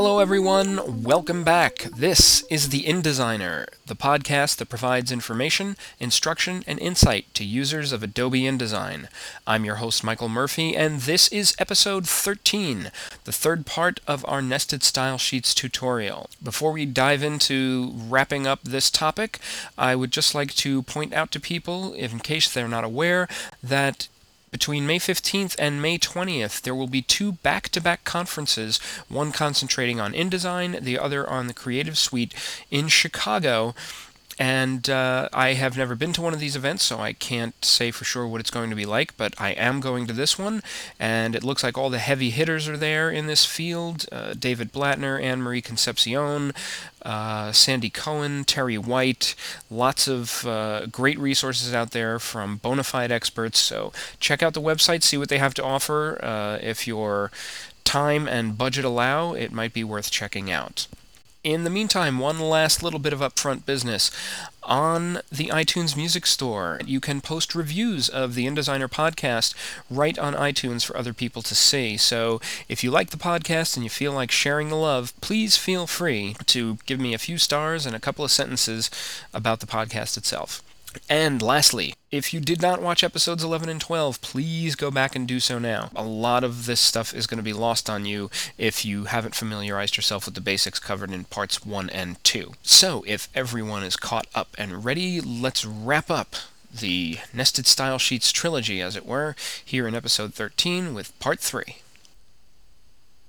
[0.00, 1.02] Hello, everyone.
[1.02, 1.78] Welcome back.
[1.92, 8.04] This is The InDesigner, the podcast that provides information, instruction, and insight to users of
[8.04, 9.08] Adobe InDesign.
[9.44, 12.92] I'm your host, Michael Murphy, and this is episode 13,
[13.24, 16.30] the third part of our nested style sheets tutorial.
[16.40, 19.40] Before we dive into wrapping up this topic,
[19.76, 23.26] I would just like to point out to people, in case they're not aware,
[23.64, 24.06] that
[24.50, 29.32] between May 15th and May 20th, there will be two back to back conferences, one
[29.32, 32.34] concentrating on InDesign, the other on the Creative Suite
[32.70, 33.74] in Chicago.
[34.38, 37.90] And uh, I have never been to one of these events, so I can't say
[37.90, 40.62] for sure what it's going to be like, but I am going to this one,
[41.00, 44.72] and it looks like all the heavy hitters are there in this field uh, David
[44.72, 46.52] Blatner, Anne Marie Concepcion,
[47.02, 49.34] uh, Sandy Cohen, Terry White,
[49.70, 53.58] lots of uh, great resources out there from bona fide experts.
[53.58, 56.22] So check out the website, see what they have to offer.
[56.24, 57.32] Uh, if your
[57.84, 60.86] time and budget allow, it might be worth checking out.
[61.48, 64.10] In the meantime, one last little bit of upfront business.
[64.64, 69.54] On the iTunes Music Store, you can post reviews of the InDesigner podcast
[69.88, 71.96] right on iTunes for other people to see.
[71.96, 75.86] So if you like the podcast and you feel like sharing the love, please feel
[75.86, 78.90] free to give me a few stars and a couple of sentences
[79.32, 80.62] about the podcast itself.
[81.08, 85.28] And lastly, if you did not watch episodes 11 and 12, please go back and
[85.28, 85.90] do so now.
[85.94, 89.34] A lot of this stuff is going to be lost on you if you haven't
[89.34, 92.54] familiarized yourself with the basics covered in parts 1 and 2.
[92.62, 96.34] So, if everyone is caught up and ready, let's wrap up
[96.72, 101.76] the Nested Style Sheets trilogy, as it were, here in episode 13 with part 3.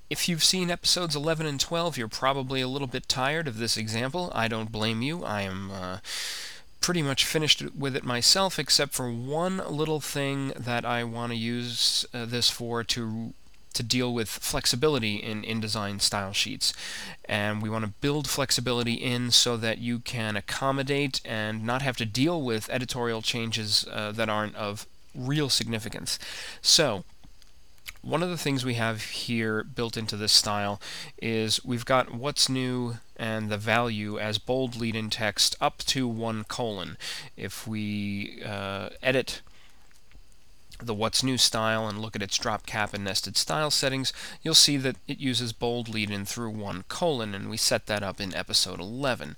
[0.09, 3.77] If you've seen episodes 11 and 12, you're probably a little bit tired of this
[3.77, 4.31] example.
[4.33, 5.23] I don't blame you.
[5.23, 5.69] I am.
[5.69, 5.97] Uh,
[6.81, 11.37] pretty much finished with it myself, except for one little thing that I want to
[11.37, 13.33] use uh, this for to
[13.73, 16.73] to deal with flexibility in InDesign style sheets.
[17.25, 21.95] And we want to build flexibility in so that you can accommodate and not have
[21.97, 26.17] to deal with editorial changes uh, that aren't of real significance.
[26.61, 27.03] So,
[28.01, 30.79] one of the things we have here built into this style
[31.21, 36.45] is we've got what's new and the value as bold lead-in text up to one
[36.45, 36.97] colon.
[37.35, 39.41] If we uh, edit
[40.79, 44.53] the What's New style and look at its drop cap and nested style settings, you'll
[44.53, 48.19] see that it uses bold lead in through one colon, and we set that up
[48.19, 49.35] in episode 11.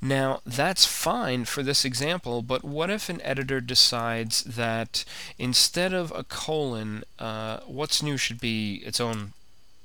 [0.00, 5.04] Now, that's fine for this example, but what if an editor decides that
[5.38, 9.32] instead of a colon, uh, What's New should be its own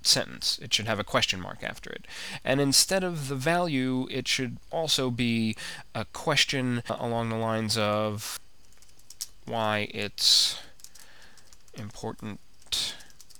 [0.06, 0.60] sentence.
[0.62, 2.06] It should have a question mark after it.
[2.44, 5.56] And instead of the value, it should also be
[5.94, 8.40] a question along the lines of
[9.46, 10.60] why it's
[11.78, 12.40] important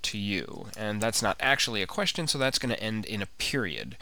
[0.02, 0.66] to you.
[0.76, 3.96] And that's not actually a question, so that's going to end in a period.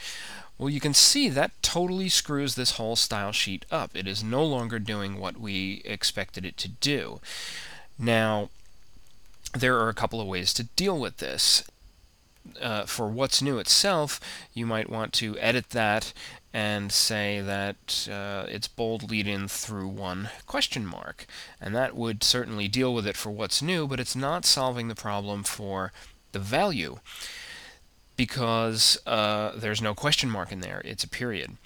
[0.59, 3.91] Well, you can see that totally screws this whole style sheet up.
[3.94, 7.21] It is no longer doing what we expected it to do.
[7.99, 8.50] Now,
[9.53, 11.65] there are a couple of ways to deal with this.
[12.60, 14.21] Uh, for what's new itself,
[14.53, 16.12] you might want to edit that
[16.53, 21.27] and say that uh, it's bold lead in through one question mark.
[21.60, 24.94] And that would certainly deal with it for what's new, but it's not solving the
[24.94, 25.93] problem for
[26.32, 26.99] the value
[28.16, 31.56] because uh, there's no question mark in there, it's a period.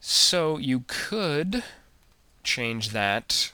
[0.00, 1.62] So you could
[2.42, 3.52] change that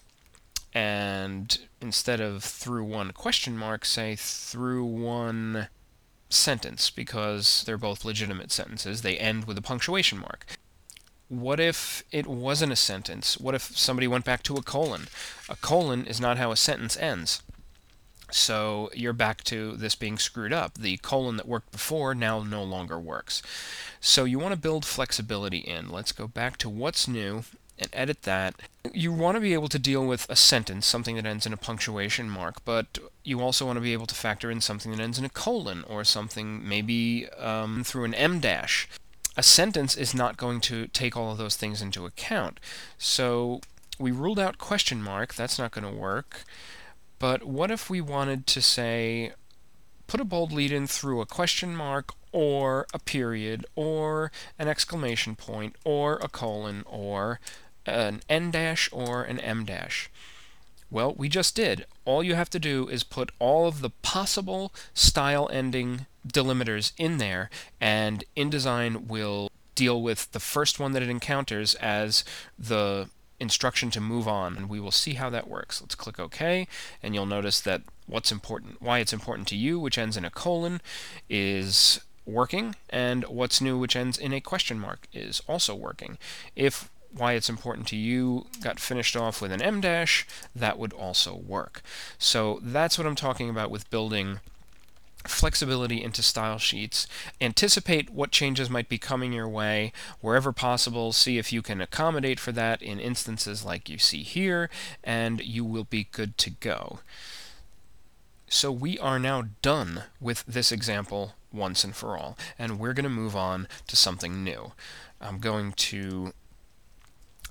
[0.73, 5.69] and instead of through one question mark, say through one
[6.29, 9.03] sentence because they're both legitimate sentences.
[9.03, 10.47] They end with a punctuation mark.
[11.29, 13.39] What if it wasn't a sentence?
[13.39, 15.09] What if somebody went back to a colon?
[15.49, 17.43] A colon is not how a sentence ends.
[18.31, 20.75] So you're back to this being screwed up.
[20.75, 23.43] The colon that worked before now no longer works.
[24.01, 25.91] So you want to build flexibility in.
[25.91, 27.45] Let's go back to what's new
[27.79, 28.55] and edit that.
[28.93, 31.57] You want to be able to deal with a sentence, something that ends in a
[31.57, 35.19] punctuation mark, but you also want to be able to factor in something that ends
[35.19, 38.89] in a colon or something maybe um, through an em dash
[39.39, 42.59] a sentence is not going to take all of those things into account.
[42.99, 43.61] So
[43.97, 46.43] we ruled out question mark, that's not going to work.
[47.21, 49.33] But what if we wanted to say,
[50.09, 55.37] put a bold lead in through a question mark or a period or an exclamation
[55.37, 57.39] point or a colon or
[57.89, 60.11] an en dash or an em dash?
[60.91, 61.85] Well, we just did.
[62.05, 67.19] All you have to do is put all of the possible style ending delimiters in
[67.19, 67.51] there,
[67.81, 72.25] and InDesign will deal with the first one that it encounters as
[72.59, 75.81] the instruction to move on, and we will see how that works.
[75.81, 76.67] Let's click OK,
[77.03, 80.31] and you'll notice that what's important, why it's important to you, which ends in a
[80.31, 80.81] colon,
[81.29, 86.19] is working, and what's new, which ends in a question mark, is also working.
[86.57, 90.93] If why it's important to you got finished off with an em dash, that would
[90.93, 91.83] also work.
[92.19, 94.41] So that's what I'm talking about with building
[95.27, 97.07] flexibility into style sheets.
[97.41, 101.13] Anticipate what changes might be coming your way wherever possible.
[101.13, 104.71] See if you can accommodate for that in instances like you see here,
[105.03, 107.01] and you will be good to go.
[108.49, 113.05] So we are now done with this example once and for all, and we're going
[113.05, 114.73] to move on to something new.
[115.21, 116.33] I'm going to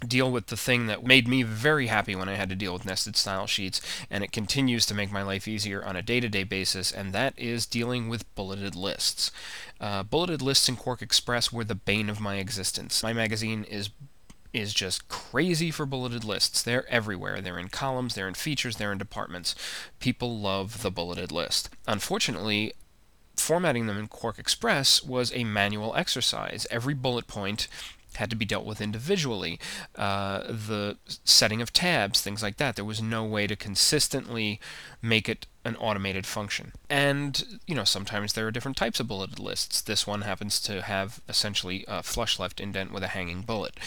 [0.05, 2.85] deal with the thing that made me very happy when I had to deal with
[2.85, 6.91] nested style sheets, and it continues to make my life easier on a day-to-day basis,
[6.91, 9.31] and that is dealing with bulleted lists.
[9.81, 13.01] Uh, bulleted lists in QuarkXPress were the bane of my existence.
[13.01, 13.89] My magazine is
[14.53, 16.63] is just crazy for bulleted lists.
[16.63, 17.41] They're everywhere.
[17.41, 19.53] They're in columns, they're in features, they're in departments.
[19.99, 21.69] People love the bulleted list.
[21.85, 22.73] Unfortunately,
[23.35, 26.65] formatting them in QuarkXPress was a manual exercise.
[26.71, 27.67] Every bullet point
[28.15, 29.59] had to be dealt with individually.
[29.95, 32.75] Uh, the setting of tabs, things like that.
[32.75, 34.59] There was no way to consistently
[35.01, 36.71] make it an automated function.
[36.89, 39.81] And, you know, sometimes there are different types of bulleted lists.
[39.81, 43.77] This one happens to have essentially a flush left indent with a hanging bullet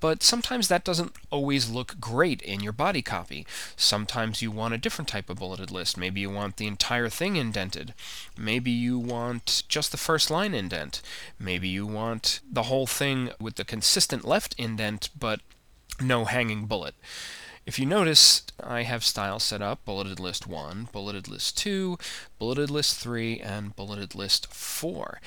[0.00, 3.46] but sometimes that doesn't always look great in your body copy.
[3.76, 5.96] Sometimes you want a different type of bulleted list.
[5.96, 7.94] Maybe you want the entire thing indented.
[8.38, 11.02] Maybe you want just the first line indent.
[11.38, 15.40] Maybe you want the whole thing with the consistent left indent but
[16.00, 16.94] no hanging bullet.
[17.66, 21.98] If you notice, I have styles set up, bulleted list 1, bulleted list 2,
[22.38, 25.20] bulleted list 3, and bulleted list 4.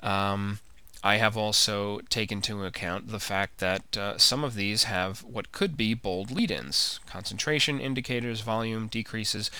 [0.00, 0.60] Um,
[1.02, 5.50] I have also taken into account the fact that uh, some of these have what
[5.50, 9.50] could be bold lead-ins, concentration indicators, volume decreases.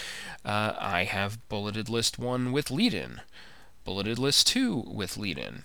[0.45, 3.23] Uh, I have bulleted list 1 with lead-in,
[3.85, 5.63] bulleted list 2 with lead-in,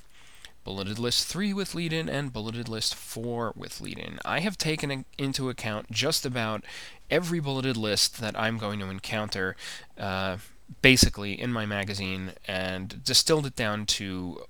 [0.64, 4.20] bulleted list 3 with lead-in, and bulleted list 4 with lead-in.
[4.24, 6.64] I have taken into account just about
[7.12, 9.58] every bulleted list that I'm going to encounter
[10.00, 10.38] uh,
[10.82, 14.46] basically in my magazine and distilled it down to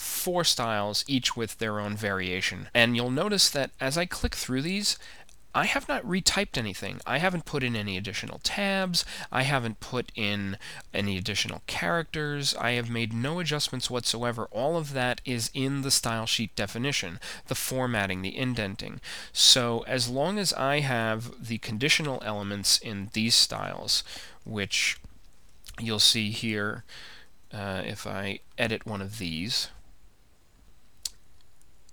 [0.00, 2.68] four styles, each with their own variation.
[2.74, 4.98] And you'll notice that as I click through these,
[5.54, 7.00] I have not retyped anything.
[7.06, 9.04] I haven't put in any additional tabs.
[9.32, 10.56] I haven't put in
[10.94, 12.54] any additional characters.
[12.54, 14.48] I have made no adjustments whatsoever.
[14.52, 17.18] All of that is in the style sheet definition,
[17.48, 19.00] the formatting, the indenting.
[19.32, 24.04] So as long as I have the conditional elements in these styles,
[24.44, 25.00] which
[25.80, 26.84] you'll see here
[27.52, 29.68] uh, if I edit one of these,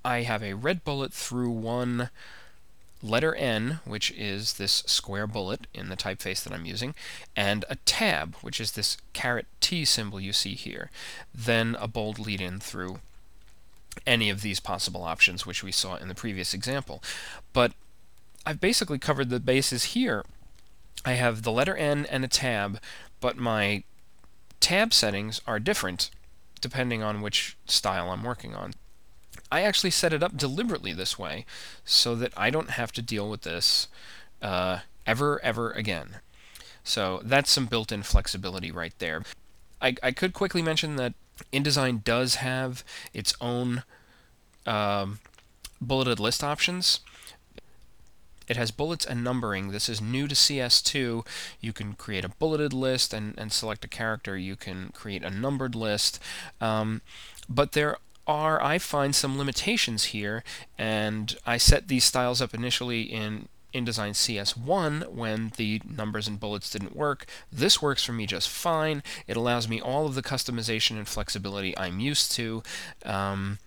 [0.08, 2.12] I have a red bullet through one
[3.04, 6.96] letter N, which is this square bullet in the typeface that I'm using,
[7.36, 10.90] and a tab, which is this caret T symbol you see here,
[11.36, 13.02] then a bold lead-in through
[14.06, 17.04] any of these possible options which we saw in the previous example.
[17.52, 17.74] But
[18.46, 20.24] I've basically covered the bases here.
[21.04, 22.80] I have the letter N and a tab,
[23.20, 23.84] but my
[24.62, 26.12] tab settings are different
[26.62, 28.74] depending on which style I'm working on.
[29.52, 31.46] I actually set it up deliberately this way
[31.86, 33.88] so that I don't have to deal with this
[34.42, 36.18] uh, ever, ever again.
[36.84, 39.24] So that's some built-in flexibility right there.
[39.82, 41.14] I, I could quickly mention that
[41.54, 42.84] InDesign does have
[43.14, 43.84] its own
[44.66, 45.20] um,
[45.80, 47.02] bulleted list options.
[48.48, 49.72] It has bullets and numbering.
[49.72, 51.26] This is new to CS2.
[51.60, 54.38] You can create a bulleted list and, and select a character.
[54.38, 56.20] You can create a numbered list.
[56.62, 57.02] Um,
[57.50, 60.44] but there are, I find some limitations here,
[60.78, 66.70] and I set these styles up initially in InDesign CS1 when the numbers and bullets
[66.70, 67.26] didn't work.
[67.52, 69.04] This works for me just fine.
[69.28, 72.64] It allows me all of the customization and flexibility I'm used to.
[73.06, 73.60] Um,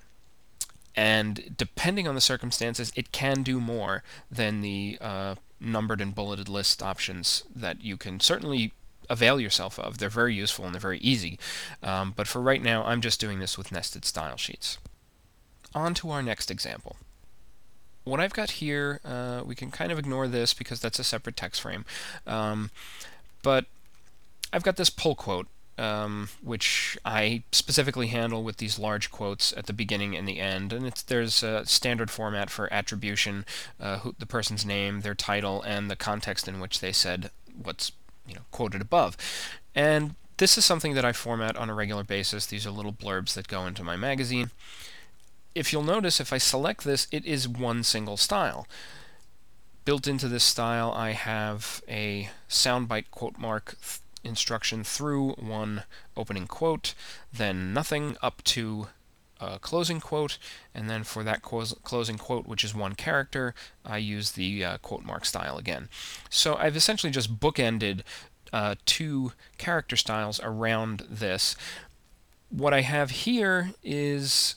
[0.97, 6.49] and depending on the circumstances, it can do more than the uh, numbered and bulleted
[6.49, 8.73] list options that you can certainly
[9.11, 9.99] avail yourself of.
[9.99, 11.39] They're very useful and they're very easy.
[11.83, 14.79] Um, but for right now, I'm just doing this with nested style sheets.
[15.75, 16.97] On to our next example.
[18.05, 21.37] What I've got here, uh, we can kind of ignore this because that's a separate
[21.37, 21.85] text frame.
[22.27, 22.71] Um,
[23.43, 23.67] but
[24.53, 25.47] I've got this pull quote
[25.81, 30.75] um, which I specifically handle with these large quotes at the beginning and the end.
[30.75, 33.47] And there's a standard format for attribution,
[33.81, 37.31] uh, who, the person's name, their title, and the context in which they said
[37.63, 37.93] what's
[38.27, 39.17] you know, quoted above.
[39.75, 42.47] And this is something that I format on a regular basis.
[42.47, 44.51] These are little blurbs that go into my magazine.
[45.55, 48.67] If you'll notice, if I select this, it is one single style.
[49.85, 55.85] Built into this style, I have a soundbite quote mark th- instruction through one
[56.17, 56.95] opening quote,
[57.33, 58.89] then nothing up to
[59.41, 60.39] a closing quote,
[60.75, 63.55] and then for that closing quote, which is one character,
[63.85, 65.89] I use the uh, quote mark style again.
[66.29, 68.03] So I've essentially just bookended
[68.53, 71.57] uh, two character styles around this.
[72.49, 74.57] What I have here is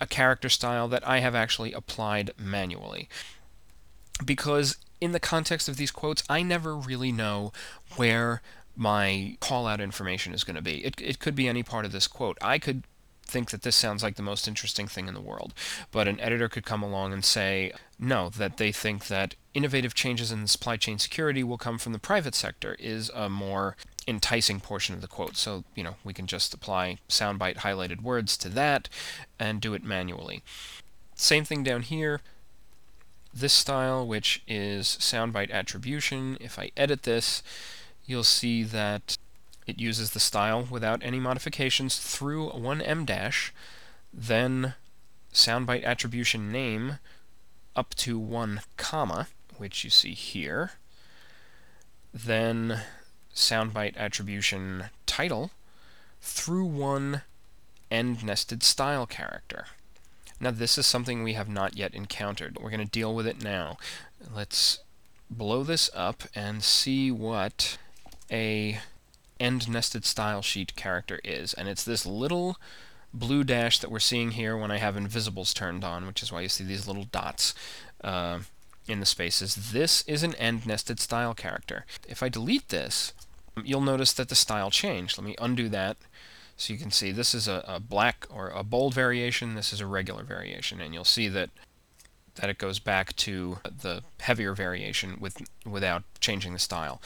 [0.00, 3.08] a character style that I have actually applied manually.
[4.24, 7.52] Because in the context of these quotes, I never really know
[7.96, 8.42] where
[8.76, 10.84] my call out information is going to be.
[10.84, 12.36] It, it could be any part of this quote.
[12.42, 12.84] I could
[13.26, 15.52] think that this sounds like the most interesting thing in the world.
[15.90, 20.30] But an editor could come along and say, no, that they think that innovative changes
[20.30, 24.94] in supply chain security will come from the private sector is a more enticing portion
[24.94, 25.36] of the quote.
[25.36, 28.88] So, you know, we can just apply soundbite highlighted words to that
[29.38, 30.42] and do it manually.
[31.14, 32.20] Same thing down here.
[33.34, 37.42] This style, which is soundbite attribution, if I edit this,
[38.06, 39.15] you'll see that
[39.66, 43.52] it uses the style without any modifications through 1m dash,
[44.12, 44.74] then
[45.32, 46.98] soundbite attribution name
[47.74, 50.72] up to one comma, which you see here,
[52.14, 52.80] then
[53.34, 55.50] soundbite attribution title
[56.20, 57.22] through one
[57.90, 59.66] end nested style character.
[60.40, 62.58] Now this is something we have not yet encountered.
[62.60, 63.78] We're going to deal with it now.
[64.34, 64.80] Let's
[65.30, 67.78] blow this up and see what
[68.30, 68.78] a
[69.38, 71.54] end nested style sheet character is.
[71.54, 72.56] And it's this little
[73.12, 76.42] blue dash that we're seeing here when I have invisibles turned on, which is why
[76.42, 77.54] you see these little dots
[78.02, 78.40] uh,
[78.88, 79.72] in the spaces.
[79.72, 81.84] This is an end nested style character.
[82.08, 83.12] If I delete this,
[83.64, 85.18] you'll notice that the style changed.
[85.18, 85.96] Let me undo that.
[86.56, 89.80] So you can see this is a, a black or a bold variation, this is
[89.80, 91.50] a regular variation, and you'll see that
[92.36, 97.00] that it goes back to the heavier variation with without changing the style.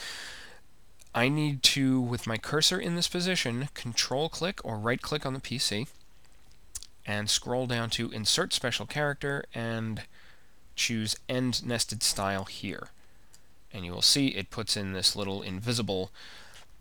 [1.13, 5.33] I need to, with my cursor in this position, control click or right click on
[5.33, 5.87] the PC
[7.05, 10.03] and scroll down to Insert Special Character and
[10.75, 12.87] choose End Nested Style here.
[13.73, 16.11] And you will see it puts in this little invisible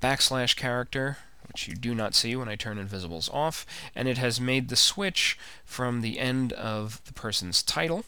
[0.01, 1.19] backslash character,
[1.49, 4.77] which you do not see when I turn invisibles off, and it has made the
[4.77, 8.05] switch from the end of the person's title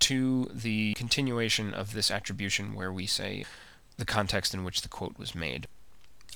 [0.00, 3.44] to the continuation of this attribution where we say
[3.96, 5.66] the context in which the quote was made.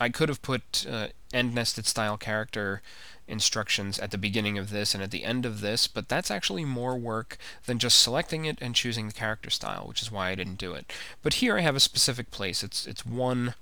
[0.00, 2.82] I could have put uh, end nested style character
[3.26, 6.64] instructions at the beginning of this and at the end of this, but that's actually
[6.64, 7.36] more work
[7.66, 10.72] than just selecting it and choosing the character style, which is why I didn't do
[10.72, 10.92] it.
[11.22, 12.62] But here I have a specific place.
[12.62, 13.54] It's it's one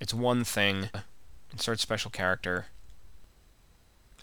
[0.00, 0.90] it's one thing.
[1.52, 2.66] Insert special character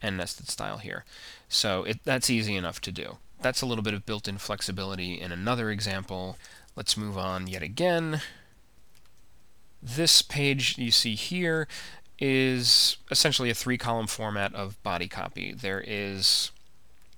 [0.01, 1.03] and nested style here.
[1.49, 3.17] So it that's easy enough to do.
[3.41, 6.37] That's a little bit of built-in flexibility in another example.
[6.75, 8.21] Let's move on yet again.
[9.81, 11.67] This page you see here
[12.19, 15.53] is essentially a three column format of body copy.
[15.53, 16.51] There is,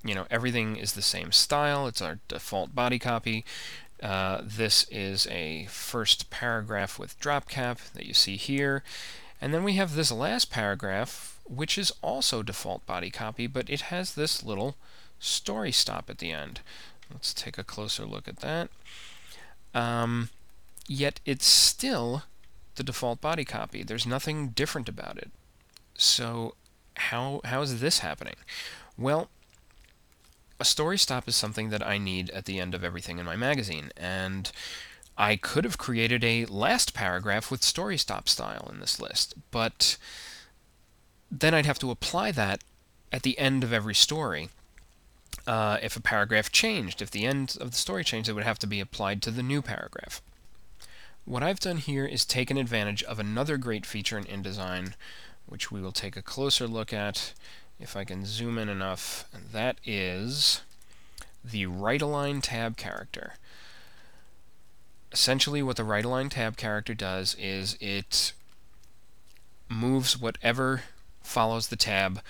[0.03, 1.87] you know, everything is the same style.
[1.87, 3.45] It's our default body copy.
[4.01, 8.83] Uh, this is a first paragraph with drop cap that you see here.
[9.41, 13.81] And then we have this last paragraph, which is also default body copy, but it
[13.81, 14.75] has this little
[15.19, 16.59] story stop at the end.
[17.11, 18.69] Let's take a closer look at that.
[19.73, 20.29] Um,
[20.87, 22.23] yet it's still
[22.79, 23.83] the default body copy.
[23.83, 25.29] There's nothing different about it.
[25.95, 26.55] So
[26.95, 28.37] how how is this happening?
[28.97, 29.29] Well,
[30.59, 33.35] a story stop is something that I need at the end of everything in my
[33.35, 34.49] magazine, and
[35.17, 39.97] I could have created a last paragraph with story stop style in this list, but
[41.29, 42.63] then I'd have to apply that
[43.11, 44.49] at the end of every story.
[45.45, 48.59] Uh, if a paragraph changed, if the end of the story changed, it would have
[48.59, 50.21] to be applied to the new paragraph.
[51.29, 54.93] What I've done here is taken advantage of another great feature in InDesign,
[55.45, 57.35] which we will take a closer look at
[57.79, 60.61] if I can zoom in enough, and that is
[61.45, 63.35] the right align tab character.
[65.11, 68.33] Essentially what the right align tab character does is it
[69.69, 70.81] moves whatever
[71.21, 72.21] follows the tab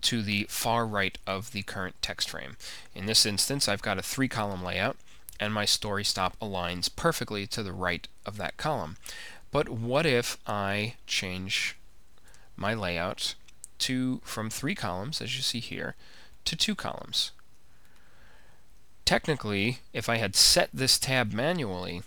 [0.00, 2.56] to the far right of the current text frame.
[2.94, 4.96] In this instance, I've got a three column layout
[5.40, 8.96] and my story stop aligns perfectly to the right of that column.
[9.50, 11.76] But what if I change
[12.56, 13.34] my layout
[13.80, 15.94] to from three columns, as you see here,
[16.44, 17.32] to two columns?
[19.04, 22.02] Technically, if I had set this tab manually,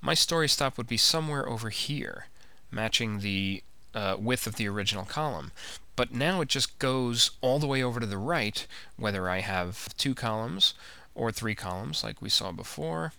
[0.00, 2.26] my story stop would be somewhere over here,
[2.70, 3.62] matching the
[3.94, 5.50] uh, width of the original column.
[5.96, 8.66] But now it just goes all the way over to the right,
[8.96, 10.74] whether I have two columns
[11.14, 13.12] or three columns like we saw before.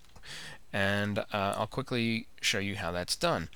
[0.74, 3.50] And uh, I'll quickly show you how that's done.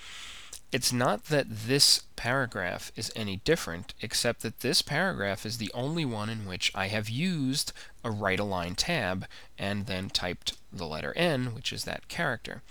[0.72, 6.04] It's not that this paragraph is any different, except that this paragraph is the only
[6.04, 7.72] one in which I have used
[8.04, 9.26] a right align tab
[9.58, 12.62] and then typed the letter N, which is that character.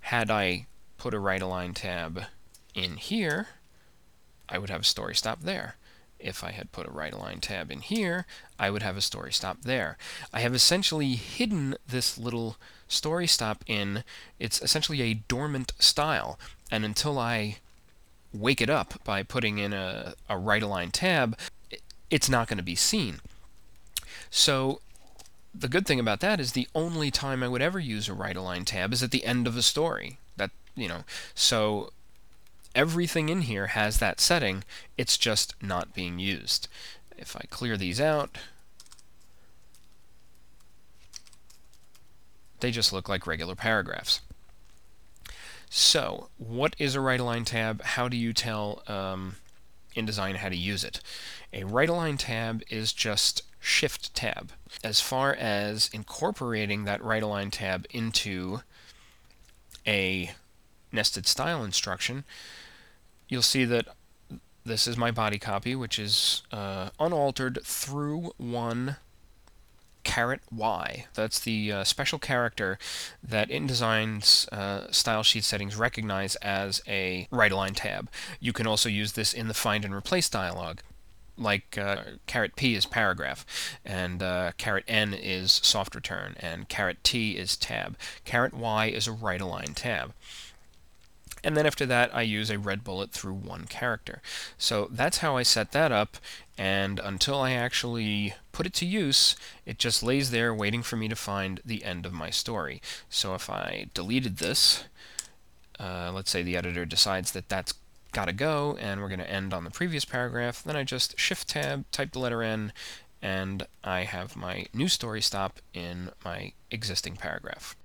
[0.00, 0.66] Had I
[0.98, 2.24] put a right align tab
[2.74, 3.48] in here,
[4.48, 5.76] I would have a story stop there.
[6.22, 8.26] If I had put a right align tab in here,
[8.58, 9.96] I would have a story stop there.
[10.32, 12.56] I have essentially hidden this little
[12.88, 14.04] story stop in,
[14.38, 16.38] it's essentially a dormant style,
[16.70, 17.58] and until I
[18.32, 21.38] wake it up by putting in a, a right align tab,
[22.10, 23.20] it's not going to be seen.
[24.30, 24.80] So
[25.54, 28.36] the good thing about that is the only time I would ever use a right
[28.36, 30.18] align tab is at the end of a story.
[30.36, 31.92] That you know, so
[32.74, 34.64] everything in here has that setting,
[34.96, 36.68] it's just not being used.
[37.16, 38.36] If I clear these out,
[42.60, 44.20] they just look like regular paragraphs.
[45.68, 47.82] So, what is a right align tab?
[47.82, 49.36] How do you tell um,
[49.94, 51.00] InDesign how to use it?
[51.52, 54.52] A right align tab is just Shift tab.
[54.82, 58.62] As far as incorporating that right align tab into
[59.86, 60.30] a
[60.92, 62.24] nested style instruction,
[63.28, 63.86] you'll see that
[64.64, 68.96] this is my body copy, which is uh, unaltered through one
[70.04, 71.06] caret Y.
[71.14, 72.78] That's the uh, special character
[73.22, 78.10] that InDesign's uh, style sheet settings recognize as a right align tab.
[78.38, 80.78] You can also use this in the find and replace dialog.
[81.36, 83.46] Like uh, caret P is paragraph,
[83.82, 87.96] and uh, caret N is soft return, and caret T is tab.
[88.26, 90.12] Caret Y is a right align tab
[91.42, 94.22] and then after that I use a red bullet through one character.
[94.58, 96.16] So that's how I set that up,
[96.58, 101.08] and until I actually put it to use, it just lays there waiting for me
[101.08, 102.82] to find the end of my story.
[103.08, 104.84] So if I deleted this,
[105.78, 107.74] uh, let's say the editor decides that that's
[108.12, 111.18] got to go, and we're going to end on the previous paragraph, then I just
[111.18, 112.72] Shift-Tab, type the letter N,
[113.22, 117.76] and I have my new story stop in my existing paragraph.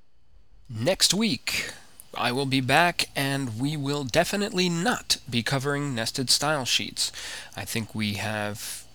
[0.68, 1.72] Next week,
[2.18, 7.12] I will be back and we will definitely not be covering nested style sheets.
[7.56, 8.86] I think we have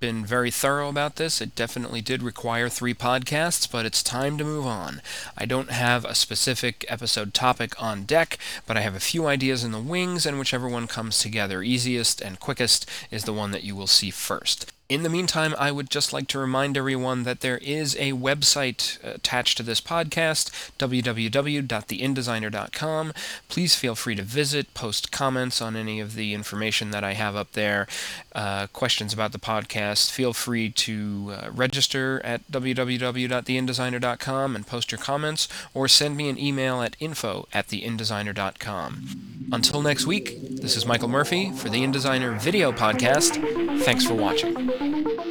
[0.00, 1.40] been very thorough about this.
[1.40, 5.02] It definitely did require three podcasts, but it's time to move on.
[5.36, 9.62] I don't have a specific episode topic on deck, but I have a few ideas
[9.62, 13.64] in the wings, and whichever one comes together easiest and quickest is the one that
[13.64, 14.72] you will see first.
[14.90, 18.98] In the meantime, I would just like to remind everyone that there is a website
[19.04, 20.50] attached to this podcast,
[20.80, 23.12] www.theindesigner.com.
[23.48, 27.36] Please feel free to visit, post comments on any of the information that I have
[27.36, 27.86] up there,
[28.34, 30.10] uh, questions about the podcast.
[30.10, 36.36] Feel free to uh, register at www.theindesigner.com and post your comments, or send me an
[36.36, 39.46] email at info at theindesigner.com.
[39.52, 43.36] Until next week, this is Michael Murphy for the InDesigner Video Podcast.
[43.84, 44.79] Thanks for watching.
[44.80, 45.29] Thank you.